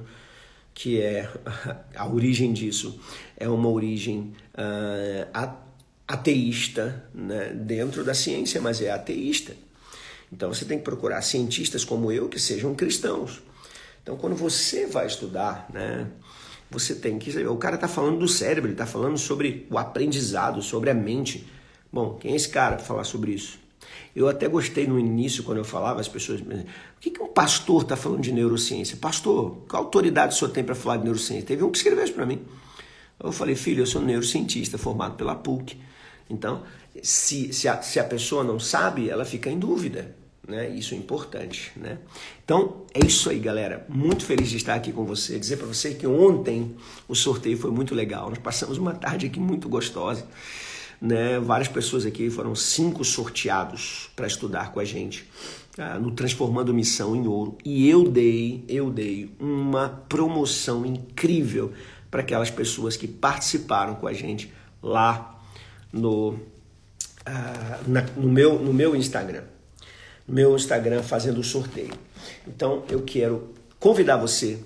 [0.73, 1.29] que é
[1.95, 2.99] a origem disso
[3.37, 5.55] é uma origem uh,
[6.07, 7.49] ateísta né?
[7.53, 9.55] dentro da ciência, mas é ateísta.
[10.31, 13.41] Então você tem que procurar cientistas como eu que sejam cristãos.
[14.01, 16.07] Então quando você vai estudar, né?
[16.73, 17.37] Você tem que.
[17.45, 21.47] O cara está falando do cérebro, ele está falando sobre o aprendizado, sobre a mente.
[21.91, 23.59] Bom, quem é esse cara para falar sobre isso?
[24.15, 26.65] Eu até gostei no início, quando eu falava, as pessoas me o
[26.99, 28.97] que, que um pastor está falando de neurociência?
[28.97, 31.45] Pastor, qual autoridade o senhor tem para falar de neurociência?
[31.45, 32.41] Teve um que escreveu isso para mim.
[33.21, 35.77] Eu falei, filho, eu sou neurocientista, formado pela PUC.
[36.29, 36.63] Então,
[37.01, 40.15] se, se, a, se a pessoa não sabe, ela fica em dúvida
[40.47, 40.69] né?
[40.69, 41.97] Isso é importante, né?
[42.43, 43.85] Então, é isso aí, galera.
[43.87, 45.39] Muito feliz de estar aqui com você.
[45.39, 46.75] Dizer para você que ontem
[47.07, 48.29] o sorteio foi muito legal.
[48.29, 50.27] Nós passamos uma tarde aqui muito gostosa,
[51.01, 51.39] né?
[51.39, 55.27] Várias pessoas aqui foram cinco sorteados para estudar com a gente.
[55.77, 61.73] Ah, no Transformando Missão em Ouro e eu dei, eu dei uma promoção incrível
[62.11, 64.53] para aquelas pessoas que participaram com a gente
[64.83, 65.41] lá
[65.91, 66.37] no,
[67.25, 69.45] ah, na, no, meu, no meu Instagram
[70.27, 71.93] meu Instagram fazendo o sorteio.
[72.47, 74.59] Então eu quero convidar você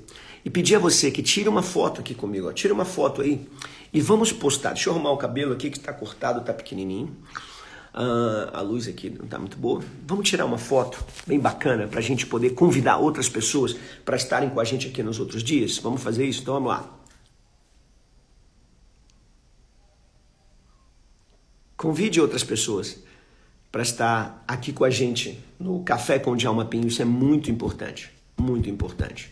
[0.46, 2.50] e pedir a você que tire uma foto aqui comigo.
[2.50, 2.74] Ó.
[2.74, 3.48] Uma foto aí
[3.92, 4.74] e vamos postar.
[4.74, 7.16] Deixa eu arrumar o cabelo aqui que está cortado, está pequenininho.
[7.94, 9.82] Uh, a luz aqui não está muito boa.
[10.06, 14.50] Vamos tirar uma foto bem bacana para a gente poder convidar outras pessoas para estarem
[14.50, 15.80] com a gente aqui nos outros dias.
[15.80, 16.42] Vamos fazer isso?
[16.42, 16.94] Então vamos lá.
[21.76, 23.00] Convide outras pessoas
[23.72, 26.88] para estar aqui com a gente no Café com o Djalma Pinho.
[26.88, 29.32] Isso é muito importante, muito importante.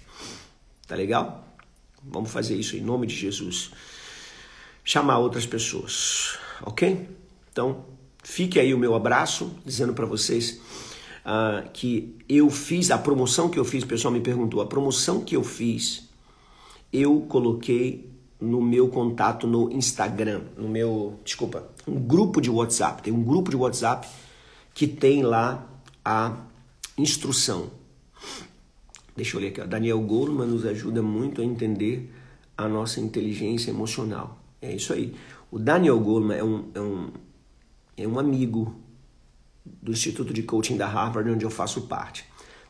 [0.88, 1.48] Tá legal?
[2.04, 3.72] Vamos fazer isso em nome de Jesus.
[4.84, 7.10] Chamar outras pessoas, ok?
[7.52, 7.86] Então,
[8.24, 10.62] fique aí o meu abraço, dizendo para vocês
[11.26, 15.22] uh, que eu fiz, a promoção que eu fiz, o pessoal me perguntou, a promoção
[15.22, 16.08] que eu fiz,
[16.94, 23.02] eu coloquei no meu contato no Instagram, no meu, desculpa, um grupo de WhatsApp.
[23.02, 24.08] Tem um grupo de WhatsApp
[24.76, 25.66] que tem lá
[26.04, 26.36] a
[26.98, 27.72] instrução.
[29.16, 29.66] Deixa eu ler aqui.
[29.66, 32.14] Daniel Goleman nos ajuda muito a entender
[32.58, 34.38] a nossa inteligência emocional.
[34.62, 35.16] É isso aí.
[35.50, 37.10] O Daniel Goleman é um, é um,
[37.96, 38.76] é um amigo
[39.66, 42.26] do Instituto de Coaching da Harvard, onde eu faço parte.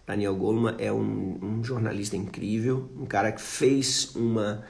[0.06, 4.64] Daniel Goleman é um, um jornalista incrível, um cara que fez uma,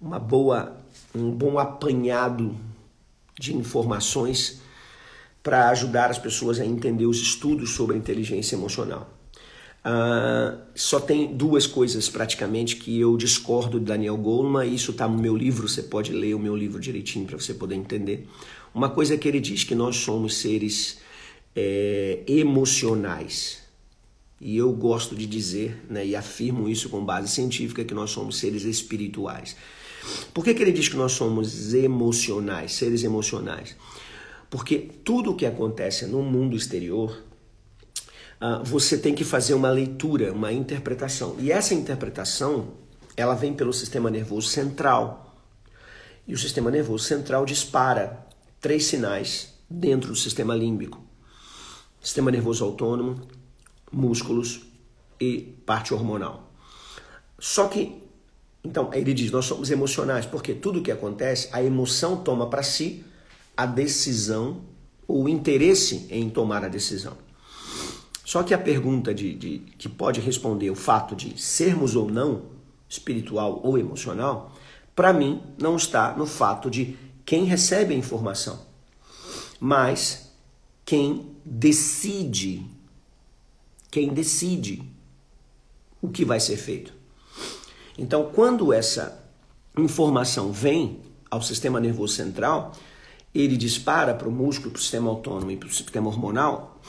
[0.00, 0.78] uma boa,
[1.12, 2.56] um bom apanhado
[3.36, 4.62] de informações
[5.46, 9.08] para ajudar as pessoas a entender os estudos sobre inteligência emocional.
[9.78, 15.16] Uh, só tem duas coisas praticamente que eu discordo de Daniel Goleman, isso está no
[15.16, 18.26] meu livro, você pode ler o meu livro direitinho para você poder entender.
[18.74, 20.98] Uma coisa é que ele diz que nós somos seres
[21.54, 23.62] é, emocionais.
[24.40, 28.36] E eu gosto de dizer, né, e afirmo isso com base científica, que nós somos
[28.36, 29.54] seres espirituais.
[30.34, 33.76] Por que, que ele diz que nós somos emocionais, seres emocionais?
[34.48, 37.22] Porque tudo o que acontece no mundo exterior,
[38.40, 41.36] uh, você tem que fazer uma leitura, uma interpretação.
[41.38, 42.68] E essa interpretação,
[43.16, 45.36] ela vem pelo sistema nervoso central.
[46.26, 48.26] E o sistema nervoso central dispara
[48.60, 51.04] três sinais dentro do sistema límbico:
[52.00, 53.20] sistema nervoso autônomo,
[53.90, 54.62] músculos
[55.20, 56.50] e parte hormonal.
[57.38, 58.02] Só que
[58.64, 63.04] Então, ele diz: nós somos emocionais, porque tudo que acontece, a emoção toma para si
[63.56, 64.62] a decisão,
[65.08, 67.16] o interesse em tomar a decisão.
[68.24, 72.42] Só que a pergunta de, de, que pode responder o fato de sermos ou não
[72.88, 74.52] espiritual ou emocional,
[74.94, 78.60] para mim, não está no fato de quem recebe a informação,
[79.60, 80.32] mas
[80.84, 82.64] quem decide.
[83.90, 84.82] Quem decide
[86.02, 86.92] o que vai ser feito.
[87.96, 89.24] Então, quando essa
[89.76, 92.72] informação vem ao sistema nervoso central,
[93.34, 96.80] ele dispara para o músculo, para o sistema autônomo e para o sistema hormonal,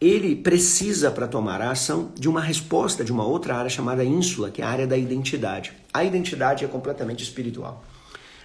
[0.00, 4.50] ele precisa, para tomar a ação, de uma resposta de uma outra área chamada ínsula,
[4.50, 5.72] que é a área da identidade.
[5.92, 7.82] A identidade é completamente espiritual.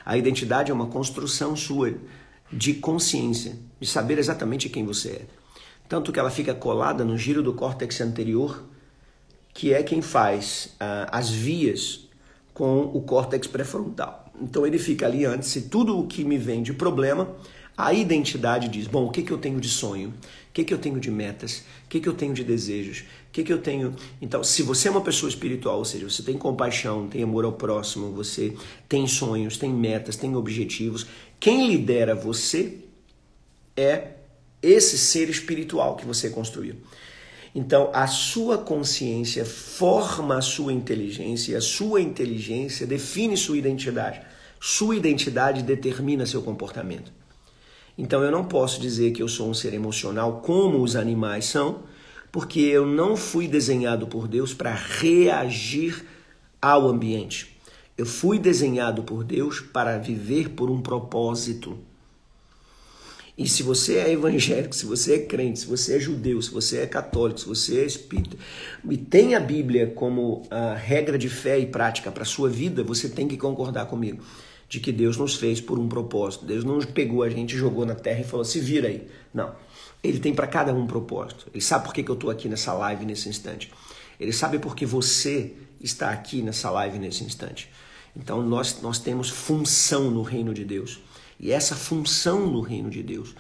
[0.06, 1.96] A identidade é uma construção sua
[2.52, 5.26] de consciência, de saber exatamente quem você é.
[5.88, 8.64] Tanto que ela fica colada no giro do córtex anterior,
[9.54, 12.08] que é quem faz uh, as vias
[12.54, 14.29] com o córtex pré-frontal.
[14.42, 17.36] Então ele fica ali antes, se tudo o que me vem de problema,
[17.78, 20.10] a identidade diz: bom, o que, que eu tenho de sonho?
[20.10, 21.64] O que, que eu tenho de metas?
[21.86, 23.00] O que, que eu tenho de desejos?
[23.30, 23.96] O que, que eu tenho.
[24.22, 27.54] Então, se você é uma pessoa espiritual, ou seja, você tem compaixão, tem amor ao
[27.54, 28.54] próximo, você
[28.90, 31.06] tem sonhos, tem metas, tem objetivos,
[31.40, 32.80] quem lidera você
[33.78, 34.16] é
[34.62, 36.76] esse ser espiritual que você construiu.
[37.54, 44.22] Então, a sua consciência forma a sua inteligência, e a sua inteligência define sua identidade.
[44.60, 47.12] Sua identidade determina seu comportamento.
[48.00, 51.84] Então eu não posso dizer que eu sou um ser emocional como os animais são,
[52.32, 56.06] porque eu não fui desenhado por Deus para reagir
[56.62, 57.60] ao ambiente.
[57.98, 61.78] Eu fui desenhado por Deus para viver por um propósito.
[63.40, 66.80] E se você é evangélico, se você é crente, se você é judeu, se você
[66.80, 68.36] é católico, se você é espírita,
[68.90, 72.84] e tem a Bíblia como a regra de fé e prática para a sua vida,
[72.84, 74.22] você tem que concordar comigo
[74.68, 76.44] de que Deus nos fez por um propósito.
[76.44, 79.08] Deus não pegou a gente, jogou na terra e falou: se vira aí.
[79.34, 79.56] Não.
[80.04, 81.48] Ele tem para cada um um propósito.
[81.54, 83.72] Ele sabe por que, que eu estou aqui nessa live nesse instante.
[84.20, 87.70] Ele sabe por que você está aqui nessa live nesse instante.
[88.14, 91.00] Então nós, nós temos função no reino de Deus.
[91.40, 93.34] E essa função no reino de Deus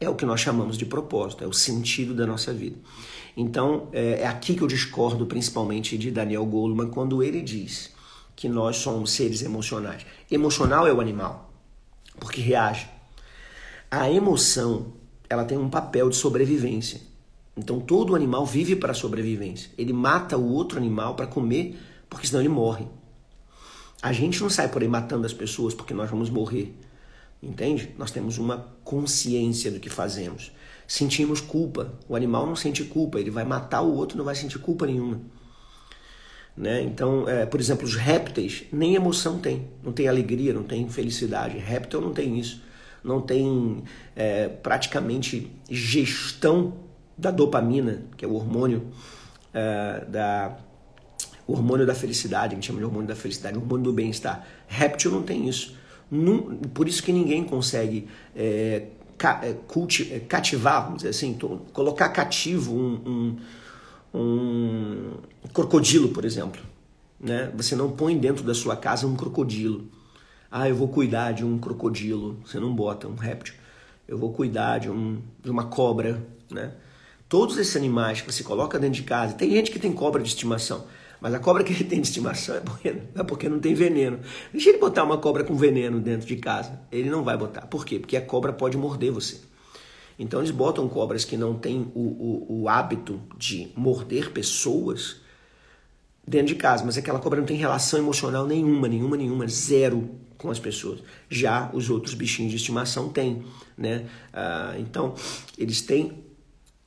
[0.00, 2.76] é o que nós chamamos de propósito, é o sentido da nossa vida.
[3.36, 7.92] Então é, é aqui que eu discordo principalmente de Daniel Goleman quando ele diz
[8.36, 10.06] que nós somos seres emocionais.
[10.30, 11.52] Emocional é o animal,
[12.20, 12.88] porque reage.
[13.90, 14.92] A emoção,
[15.28, 17.00] ela tem um papel de sobrevivência.
[17.56, 19.70] Então todo animal vive para sobrevivência.
[19.76, 21.76] Ele mata o outro animal para comer,
[22.08, 22.86] porque senão ele morre.
[24.00, 26.72] A gente não sai por aí matando as pessoas porque nós vamos morrer.
[27.42, 27.94] Entende?
[27.96, 30.52] Nós temos uma consciência do que fazemos.
[30.86, 31.92] Sentimos culpa.
[32.08, 35.20] O animal não sente culpa, ele vai matar o outro, não vai sentir culpa nenhuma.
[36.56, 36.82] Né?
[36.82, 41.56] Então, é, por exemplo, os répteis nem emoção tem, não tem alegria, não tem felicidade.
[41.56, 42.60] Réptil não tem isso,
[43.04, 43.84] não tem
[44.16, 46.74] é, praticamente gestão
[47.16, 48.88] da dopamina, que é o hormônio
[49.54, 50.56] é, da
[51.46, 54.46] o hormônio da felicidade, a gente chama de hormônio da felicidade, hormônio do bem-estar.
[54.66, 55.74] Réptil não tem isso.
[56.10, 61.36] Não, por isso que ninguém consegue é, ca, é, culti, é, cativar, vamos dizer assim,
[61.72, 63.36] colocar cativo um, um
[64.12, 65.12] um
[65.52, 66.60] crocodilo, por exemplo.
[67.20, 67.50] Né?
[67.56, 69.88] Você não põe dentro da sua casa um crocodilo.
[70.50, 72.38] Ah, eu vou cuidar de um crocodilo.
[72.44, 73.54] Você não bota um réptil.
[74.06, 76.22] Eu vou cuidar de, um, de uma cobra.
[76.50, 76.72] Né?
[77.28, 79.34] Todos esses animais que você coloca dentro de casa.
[79.34, 80.86] Tem gente que tem cobra de estimação.
[81.20, 84.20] Mas a cobra que ele tem de estimação é porque, é porque não tem veneno.
[84.52, 86.80] Deixa ele botar uma cobra com veneno dentro de casa.
[86.92, 87.62] Ele não vai botar.
[87.62, 87.98] Por quê?
[87.98, 89.40] Porque a cobra pode morder você.
[90.18, 95.20] Então eles botam cobras que não têm o, o, o hábito de morder pessoas
[96.26, 100.50] dentro de casa, mas aquela cobra não tem relação emocional nenhuma, nenhuma, nenhuma, zero com
[100.50, 101.00] as pessoas.
[101.28, 103.44] Já os outros bichinhos de estimação têm,
[103.76, 104.06] né?
[104.32, 105.14] Ah, então
[105.56, 106.24] eles têm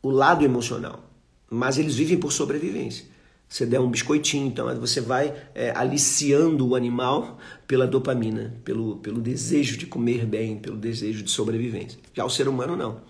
[0.04, 1.04] o lado emocional,
[1.50, 3.06] mas eles vivem por sobrevivência.
[3.52, 7.38] Você der um biscoitinho, então você vai é, aliciando o animal
[7.68, 12.00] pela dopamina, pelo, pelo desejo de comer bem, pelo desejo de sobrevivência.
[12.14, 13.02] Já o ser humano não.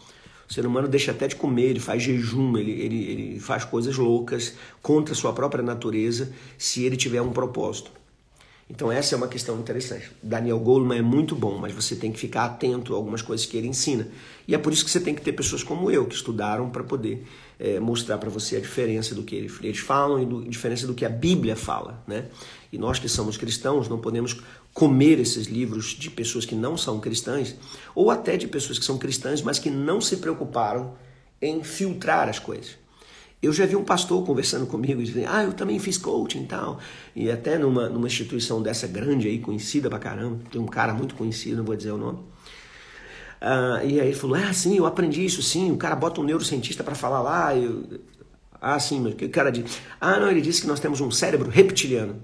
[0.49, 3.95] O ser humano deixa até de comer, ele faz jejum, ele, ele, ele faz coisas
[3.95, 7.91] loucas contra a sua própria natureza se ele tiver um propósito.
[8.71, 10.09] Então essa é uma questão interessante.
[10.23, 13.57] Daniel Goleman é muito bom, mas você tem que ficar atento a algumas coisas que
[13.57, 14.07] ele ensina.
[14.47, 16.81] E é por isso que você tem que ter pessoas como eu, que estudaram para
[16.81, 17.27] poder
[17.59, 20.93] é, mostrar para você a diferença do que eles falam e do, a diferença do
[20.93, 22.01] que a Bíblia fala.
[22.07, 22.27] Né?
[22.71, 24.39] E nós que somos cristãos não podemos
[24.73, 27.53] comer esses livros de pessoas que não são cristãs,
[27.93, 30.93] ou até de pessoas que são cristãs, mas que não se preocuparam
[31.41, 32.80] em filtrar as coisas.
[33.41, 36.79] Eu já vi um pastor conversando comigo dizendo, ah, eu também fiz coaching e tal.
[37.15, 41.15] E até numa, numa instituição dessa grande aí, conhecida pra caramba, tem um cara muito
[41.15, 42.19] conhecido, não vou dizer o nome.
[43.41, 46.23] Uh, e aí ele falou, ah, sim, eu aprendi isso sim, o cara bota um
[46.23, 47.57] neurocientista para falar lá.
[47.57, 47.99] Eu...
[48.61, 49.79] Ah, sim, mas o cara disse?
[49.99, 52.21] Ah, não, ele disse que nós temos um cérebro reptiliano.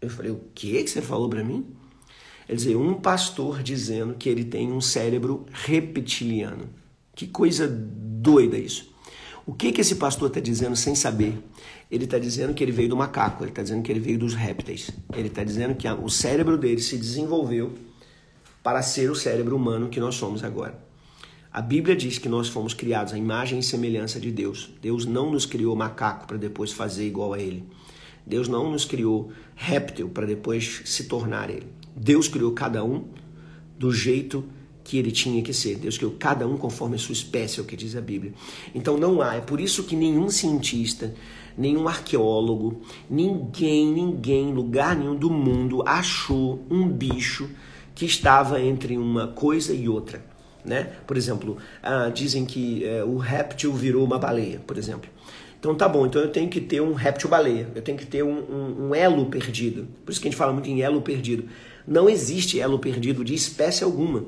[0.00, 1.66] Eu falei, o que que você falou para mim?
[2.46, 6.68] Quer dizer, um pastor dizendo que ele tem um cérebro reptiliano.
[7.12, 8.93] Que coisa doida isso.
[9.46, 11.38] O que, que esse pastor está dizendo sem saber?
[11.90, 14.32] Ele está dizendo que ele veio do macaco, ele está dizendo que ele veio dos
[14.32, 14.90] répteis.
[15.12, 17.74] Ele está dizendo que o cérebro dele se desenvolveu
[18.62, 20.82] para ser o cérebro humano que nós somos agora.
[21.52, 24.70] A Bíblia diz que nós fomos criados à imagem e semelhança de Deus.
[24.80, 27.68] Deus não nos criou macaco para depois fazer igual a ele.
[28.26, 31.66] Deus não nos criou réptil para depois se tornar ele.
[31.94, 33.04] Deus criou cada um
[33.78, 34.63] do jeito que
[34.98, 35.76] ele tinha que ser.
[35.76, 38.32] Deus criou cada um conforme a sua espécie, é o que diz a Bíblia.
[38.74, 41.14] Então não há, é por isso que nenhum cientista,
[41.56, 47.48] nenhum arqueólogo, ninguém, ninguém, lugar nenhum do mundo achou um bicho
[47.94, 50.24] que estava entre uma coisa e outra.
[50.64, 50.92] Né?
[51.06, 55.10] Por exemplo, ah, dizem que eh, o réptil virou uma baleia, por exemplo.
[55.64, 58.22] Então tá bom, então eu tenho que ter um réptil baleia, eu tenho que ter
[58.22, 59.88] um, um, um elo perdido.
[60.04, 61.44] Por isso que a gente fala muito em elo perdido.
[61.86, 64.24] Não existe elo perdido de espécie alguma.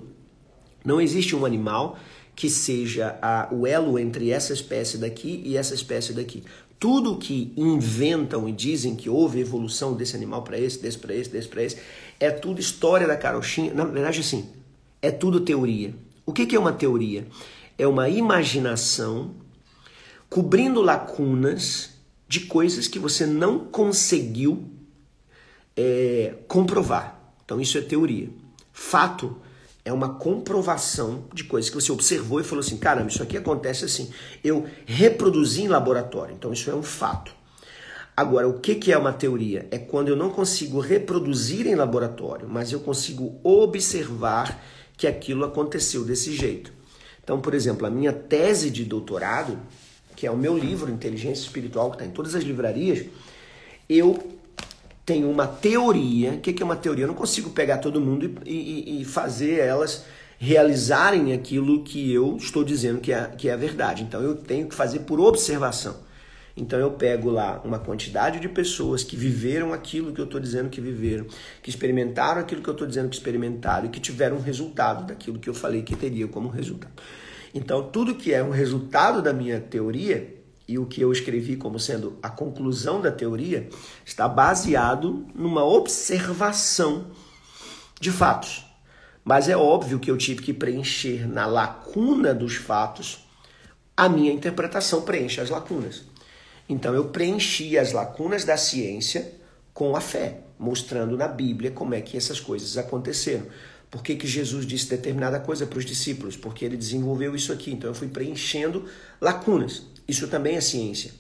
[0.86, 1.98] Não existe um animal
[2.36, 6.44] que seja a, o elo entre essa espécie daqui e essa espécie daqui.
[6.78, 11.30] Tudo que inventam e dizem que houve evolução desse animal para esse, desse para esse,
[11.30, 11.78] desse para esse,
[12.20, 13.74] é tudo história da carochinha.
[13.74, 14.48] Na verdade, assim,
[15.02, 15.94] é tudo teoria.
[16.24, 17.26] O que, que é uma teoria?
[17.76, 19.34] É uma imaginação
[20.28, 21.94] cobrindo lacunas
[22.28, 24.68] de coisas que você não conseguiu
[25.74, 27.18] é, comprovar.
[27.44, 28.28] Então, isso é teoria.
[28.72, 29.36] Fato
[29.86, 33.84] é uma comprovação de coisas que você observou e falou assim: caramba, isso aqui acontece
[33.84, 34.10] assim.
[34.42, 37.32] Eu reproduzi em laboratório, então isso é um fato.
[38.16, 39.68] Agora, o que é uma teoria?
[39.70, 44.60] É quando eu não consigo reproduzir em laboratório, mas eu consigo observar
[44.96, 46.72] que aquilo aconteceu desse jeito.
[47.22, 49.56] Então, por exemplo, a minha tese de doutorado,
[50.16, 53.06] que é o meu livro Inteligência Espiritual, que está em todas as livrarias,
[53.88, 54.35] eu
[55.06, 56.32] tem uma teoria.
[56.32, 57.04] O que é uma teoria?
[57.04, 60.04] Eu não consigo pegar todo mundo e, e, e fazer elas
[60.38, 64.02] realizarem aquilo que eu estou dizendo que é, que é a verdade.
[64.02, 66.04] Então eu tenho que fazer por observação.
[66.56, 70.70] Então eu pego lá uma quantidade de pessoas que viveram aquilo que eu estou dizendo
[70.70, 71.26] que viveram,
[71.62, 75.38] que experimentaram aquilo que eu estou dizendo que experimentaram e que tiveram um resultado daquilo
[75.38, 76.92] que eu falei que teria como resultado.
[77.54, 80.35] Então tudo que é um resultado da minha teoria
[80.68, 83.68] e o que eu escrevi como sendo a conclusão da teoria
[84.04, 87.06] está baseado numa observação
[88.00, 88.66] de fatos.
[89.24, 93.26] Mas é óbvio que eu tive que preencher na lacuna dos fatos,
[93.96, 96.04] a minha interpretação preenche as lacunas.
[96.68, 99.32] Então eu preenchi as lacunas da ciência
[99.72, 103.46] com a fé, mostrando na Bíblia como é que essas coisas aconteceram.
[103.90, 106.36] Por que, que Jesus disse determinada coisa para os discípulos?
[106.36, 107.72] Porque ele desenvolveu isso aqui.
[107.72, 108.84] Então eu fui preenchendo
[109.20, 109.84] lacunas.
[110.08, 111.12] Isso também é ciência.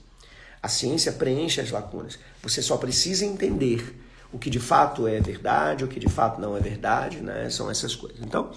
[0.62, 2.18] A ciência preenche as lacunas.
[2.42, 3.94] Você só precisa entender
[4.32, 7.48] o que de fato é verdade, o que de fato não é verdade, né?
[7.50, 8.18] São essas coisas.
[8.20, 8.50] Então,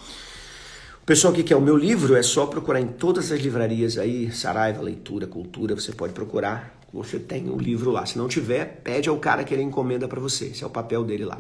[1.02, 4.32] o pessoal que quer o meu livro é só procurar em todas as livrarias aí,
[4.32, 6.80] Saraiva, Leitura, Cultura, você pode procurar.
[6.92, 8.06] Você tem o livro lá.
[8.06, 10.46] Se não tiver, pede ao cara que ele encomenda para você.
[10.46, 11.40] Esse é o papel dele lá.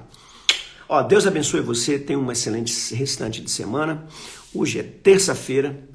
[0.87, 1.97] Ó, Deus abençoe você.
[1.97, 4.05] Tenha uma excelente restante de semana.
[4.53, 5.88] Hoje é terça-feira.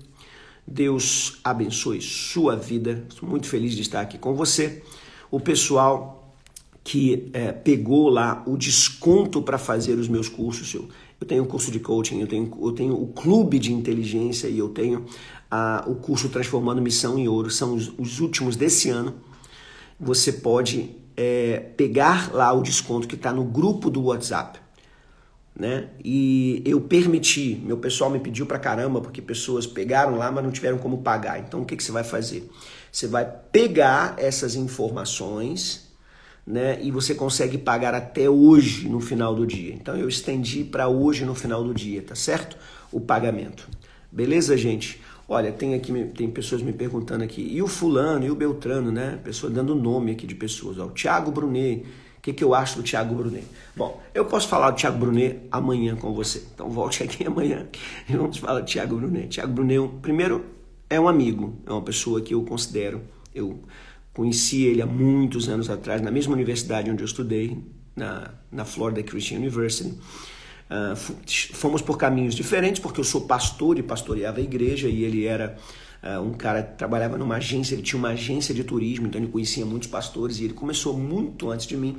[0.66, 3.04] Deus abençoe sua vida.
[3.08, 4.82] Estou muito feliz de estar aqui com você.
[5.30, 6.34] O pessoal
[6.82, 10.88] que é, pegou lá o desconto para fazer os meus cursos, eu,
[11.20, 14.58] eu tenho o curso de coaching, eu tenho, eu tenho o clube de inteligência e
[14.58, 15.06] eu tenho
[15.50, 19.14] a, o curso Transformando Missão em Ouro, são os, os últimos desse ano.
[19.98, 24.63] Você pode é, pegar lá o desconto que está no grupo do WhatsApp
[25.56, 25.88] né?
[26.04, 30.50] E eu permiti, meu pessoal me pediu pra caramba, porque pessoas pegaram lá, mas não
[30.50, 31.38] tiveram como pagar.
[31.38, 32.50] Então o que, que você vai fazer?
[32.90, 35.88] Você vai pegar essas informações,
[36.46, 36.78] né?
[36.82, 39.72] E você consegue pagar até hoje no final do dia.
[39.72, 42.56] Então eu estendi para hoje no final do dia, tá certo?
[42.90, 43.68] O pagamento.
[44.10, 45.00] Beleza, gente?
[45.28, 49.18] Olha, tem aqui tem pessoas me perguntando aqui, e o fulano, e o Beltrano, né?
[49.24, 50.78] Pessoa dando nome aqui de pessoas.
[50.78, 51.84] Ó, o Thiago Brunet
[52.24, 53.44] que, que eu acho do Thiago Brunet?
[53.76, 56.42] Bom, eu posso falar do Thiago Brunet amanhã com você.
[56.54, 57.66] Então volte aqui amanhã
[58.08, 59.28] e vamos falar do Thiago Brunet.
[59.28, 60.42] Thiago Brunet, primeiro,
[60.88, 63.02] é um amigo, é uma pessoa que eu considero.
[63.34, 63.60] Eu
[64.14, 67.62] conheci ele há muitos anos atrás, na mesma universidade onde eu estudei,
[67.94, 69.90] na, na Florida Christian University.
[69.90, 70.96] Uh,
[71.52, 75.58] fomos por caminhos diferentes, porque eu sou pastor e pastoreava a igreja, e ele era
[76.22, 79.88] um cara trabalhava numa agência, ele tinha uma agência de turismo, então ele conhecia muitos
[79.88, 81.96] pastores e ele começou muito antes de mim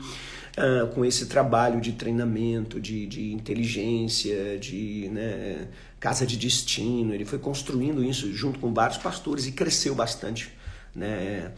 [0.58, 5.68] uh, com esse trabalho de treinamento, de, de inteligência, de né,
[6.00, 7.14] casa de destino.
[7.14, 10.52] Ele foi construindo isso junto com vários pastores e cresceu bastante.
[10.94, 11.52] Né?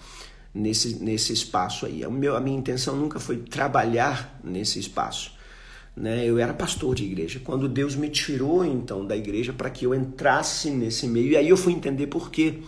[0.57, 2.05] nesse, nesse espaço aí.
[2.05, 5.36] O meu, a minha intenção nunca foi trabalhar nesse espaço.
[5.97, 6.23] Né?
[6.25, 7.41] Eu era pastor de igreja.
[7.43, 11.49] Quando Deus me tirou então da igreja para que eu entrasse nesse meio, e aí
[11.49, 12.59] eu fui entender por quê.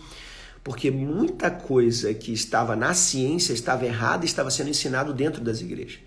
[0.64, 6.00] Porque muita coisa que estava na ciência estava errada estava sendo ensinado dentro das igrejas.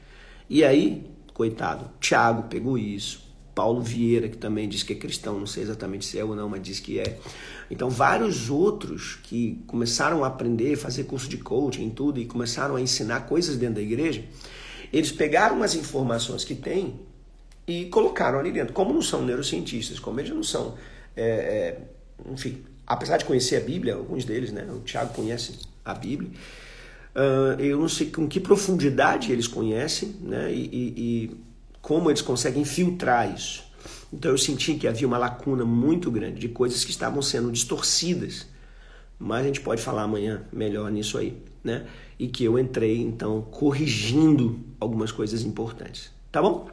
[0.50, 3.24] E aí, coitado, Tiago pegou isso,
[3.56, 6.50] Paulo Vieira, que também diz que é cristão, não sei exatamente se é ou não,
[6.50, 7.20] mas diz que é.
[7.72, 12.76] Então, vários outros que começaram a aprender, fazer curso de coaching e tudo, e começaram
[12.76, 14.26] a ensinar coisas dentro da igreja,
[14.92, 17.00] eles pegaram as informações que têm
[17.68, 18.74] e colocaram ali dentro.
[18.74, 20.76] Como não são neurocientistas, como eles não são,
[21.16, 21.82] é, é,
[22.32, 24.68] enfim, apesar de conhecer a Bíblia, alguns deles, né?
[24.72, 26.32] O Tiago conhece a Bíblia.
[27.16, 30.52] Uh, eu não sei com que profundidade eles conhecem, né?
[30.52, 31.32] E, e, e
[31.82, 33.64] como eles conseguem filtrar isso.
[34.12, 38.48] Então eu senti que havia uma lacuna muito grande de coisas que estavam sendo distorcidas.
[39.20, 41.86] Mas a gente pode falar amanhã melhor nisso aí, né?
[42.20, 46.12] E que eu entrei então corrigindo algumas coisas importantes.
[46.32, 46.68] Tá bom?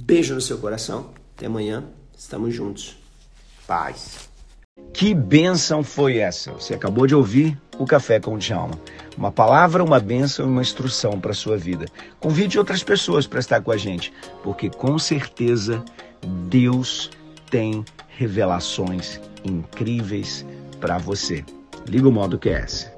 [0.00, 1.10] Beijo no seu coração.
[1.36, 1.84] Até amanhã.
[2.16, 2.96] Estamos juntos.
[3.66, 4.28] Paz.
[4.92, 6.52] Que bênção foi essa?
[6.52, 8.78] Você acabou de ouvir o Café com o Djalma.
[9.16, 11.86] Uma palavra, uma bênção e uma instrução para a sua vida.
[12.18, 15.84] Convide outras pessoas para estar com a gente, porque com certeza
[16.48, 17.10] Deus
[17.50, 20.44] tem revelações incríveis
[20.80, 21.44] para você.
[21.86, 22.90] Liga o modo QS.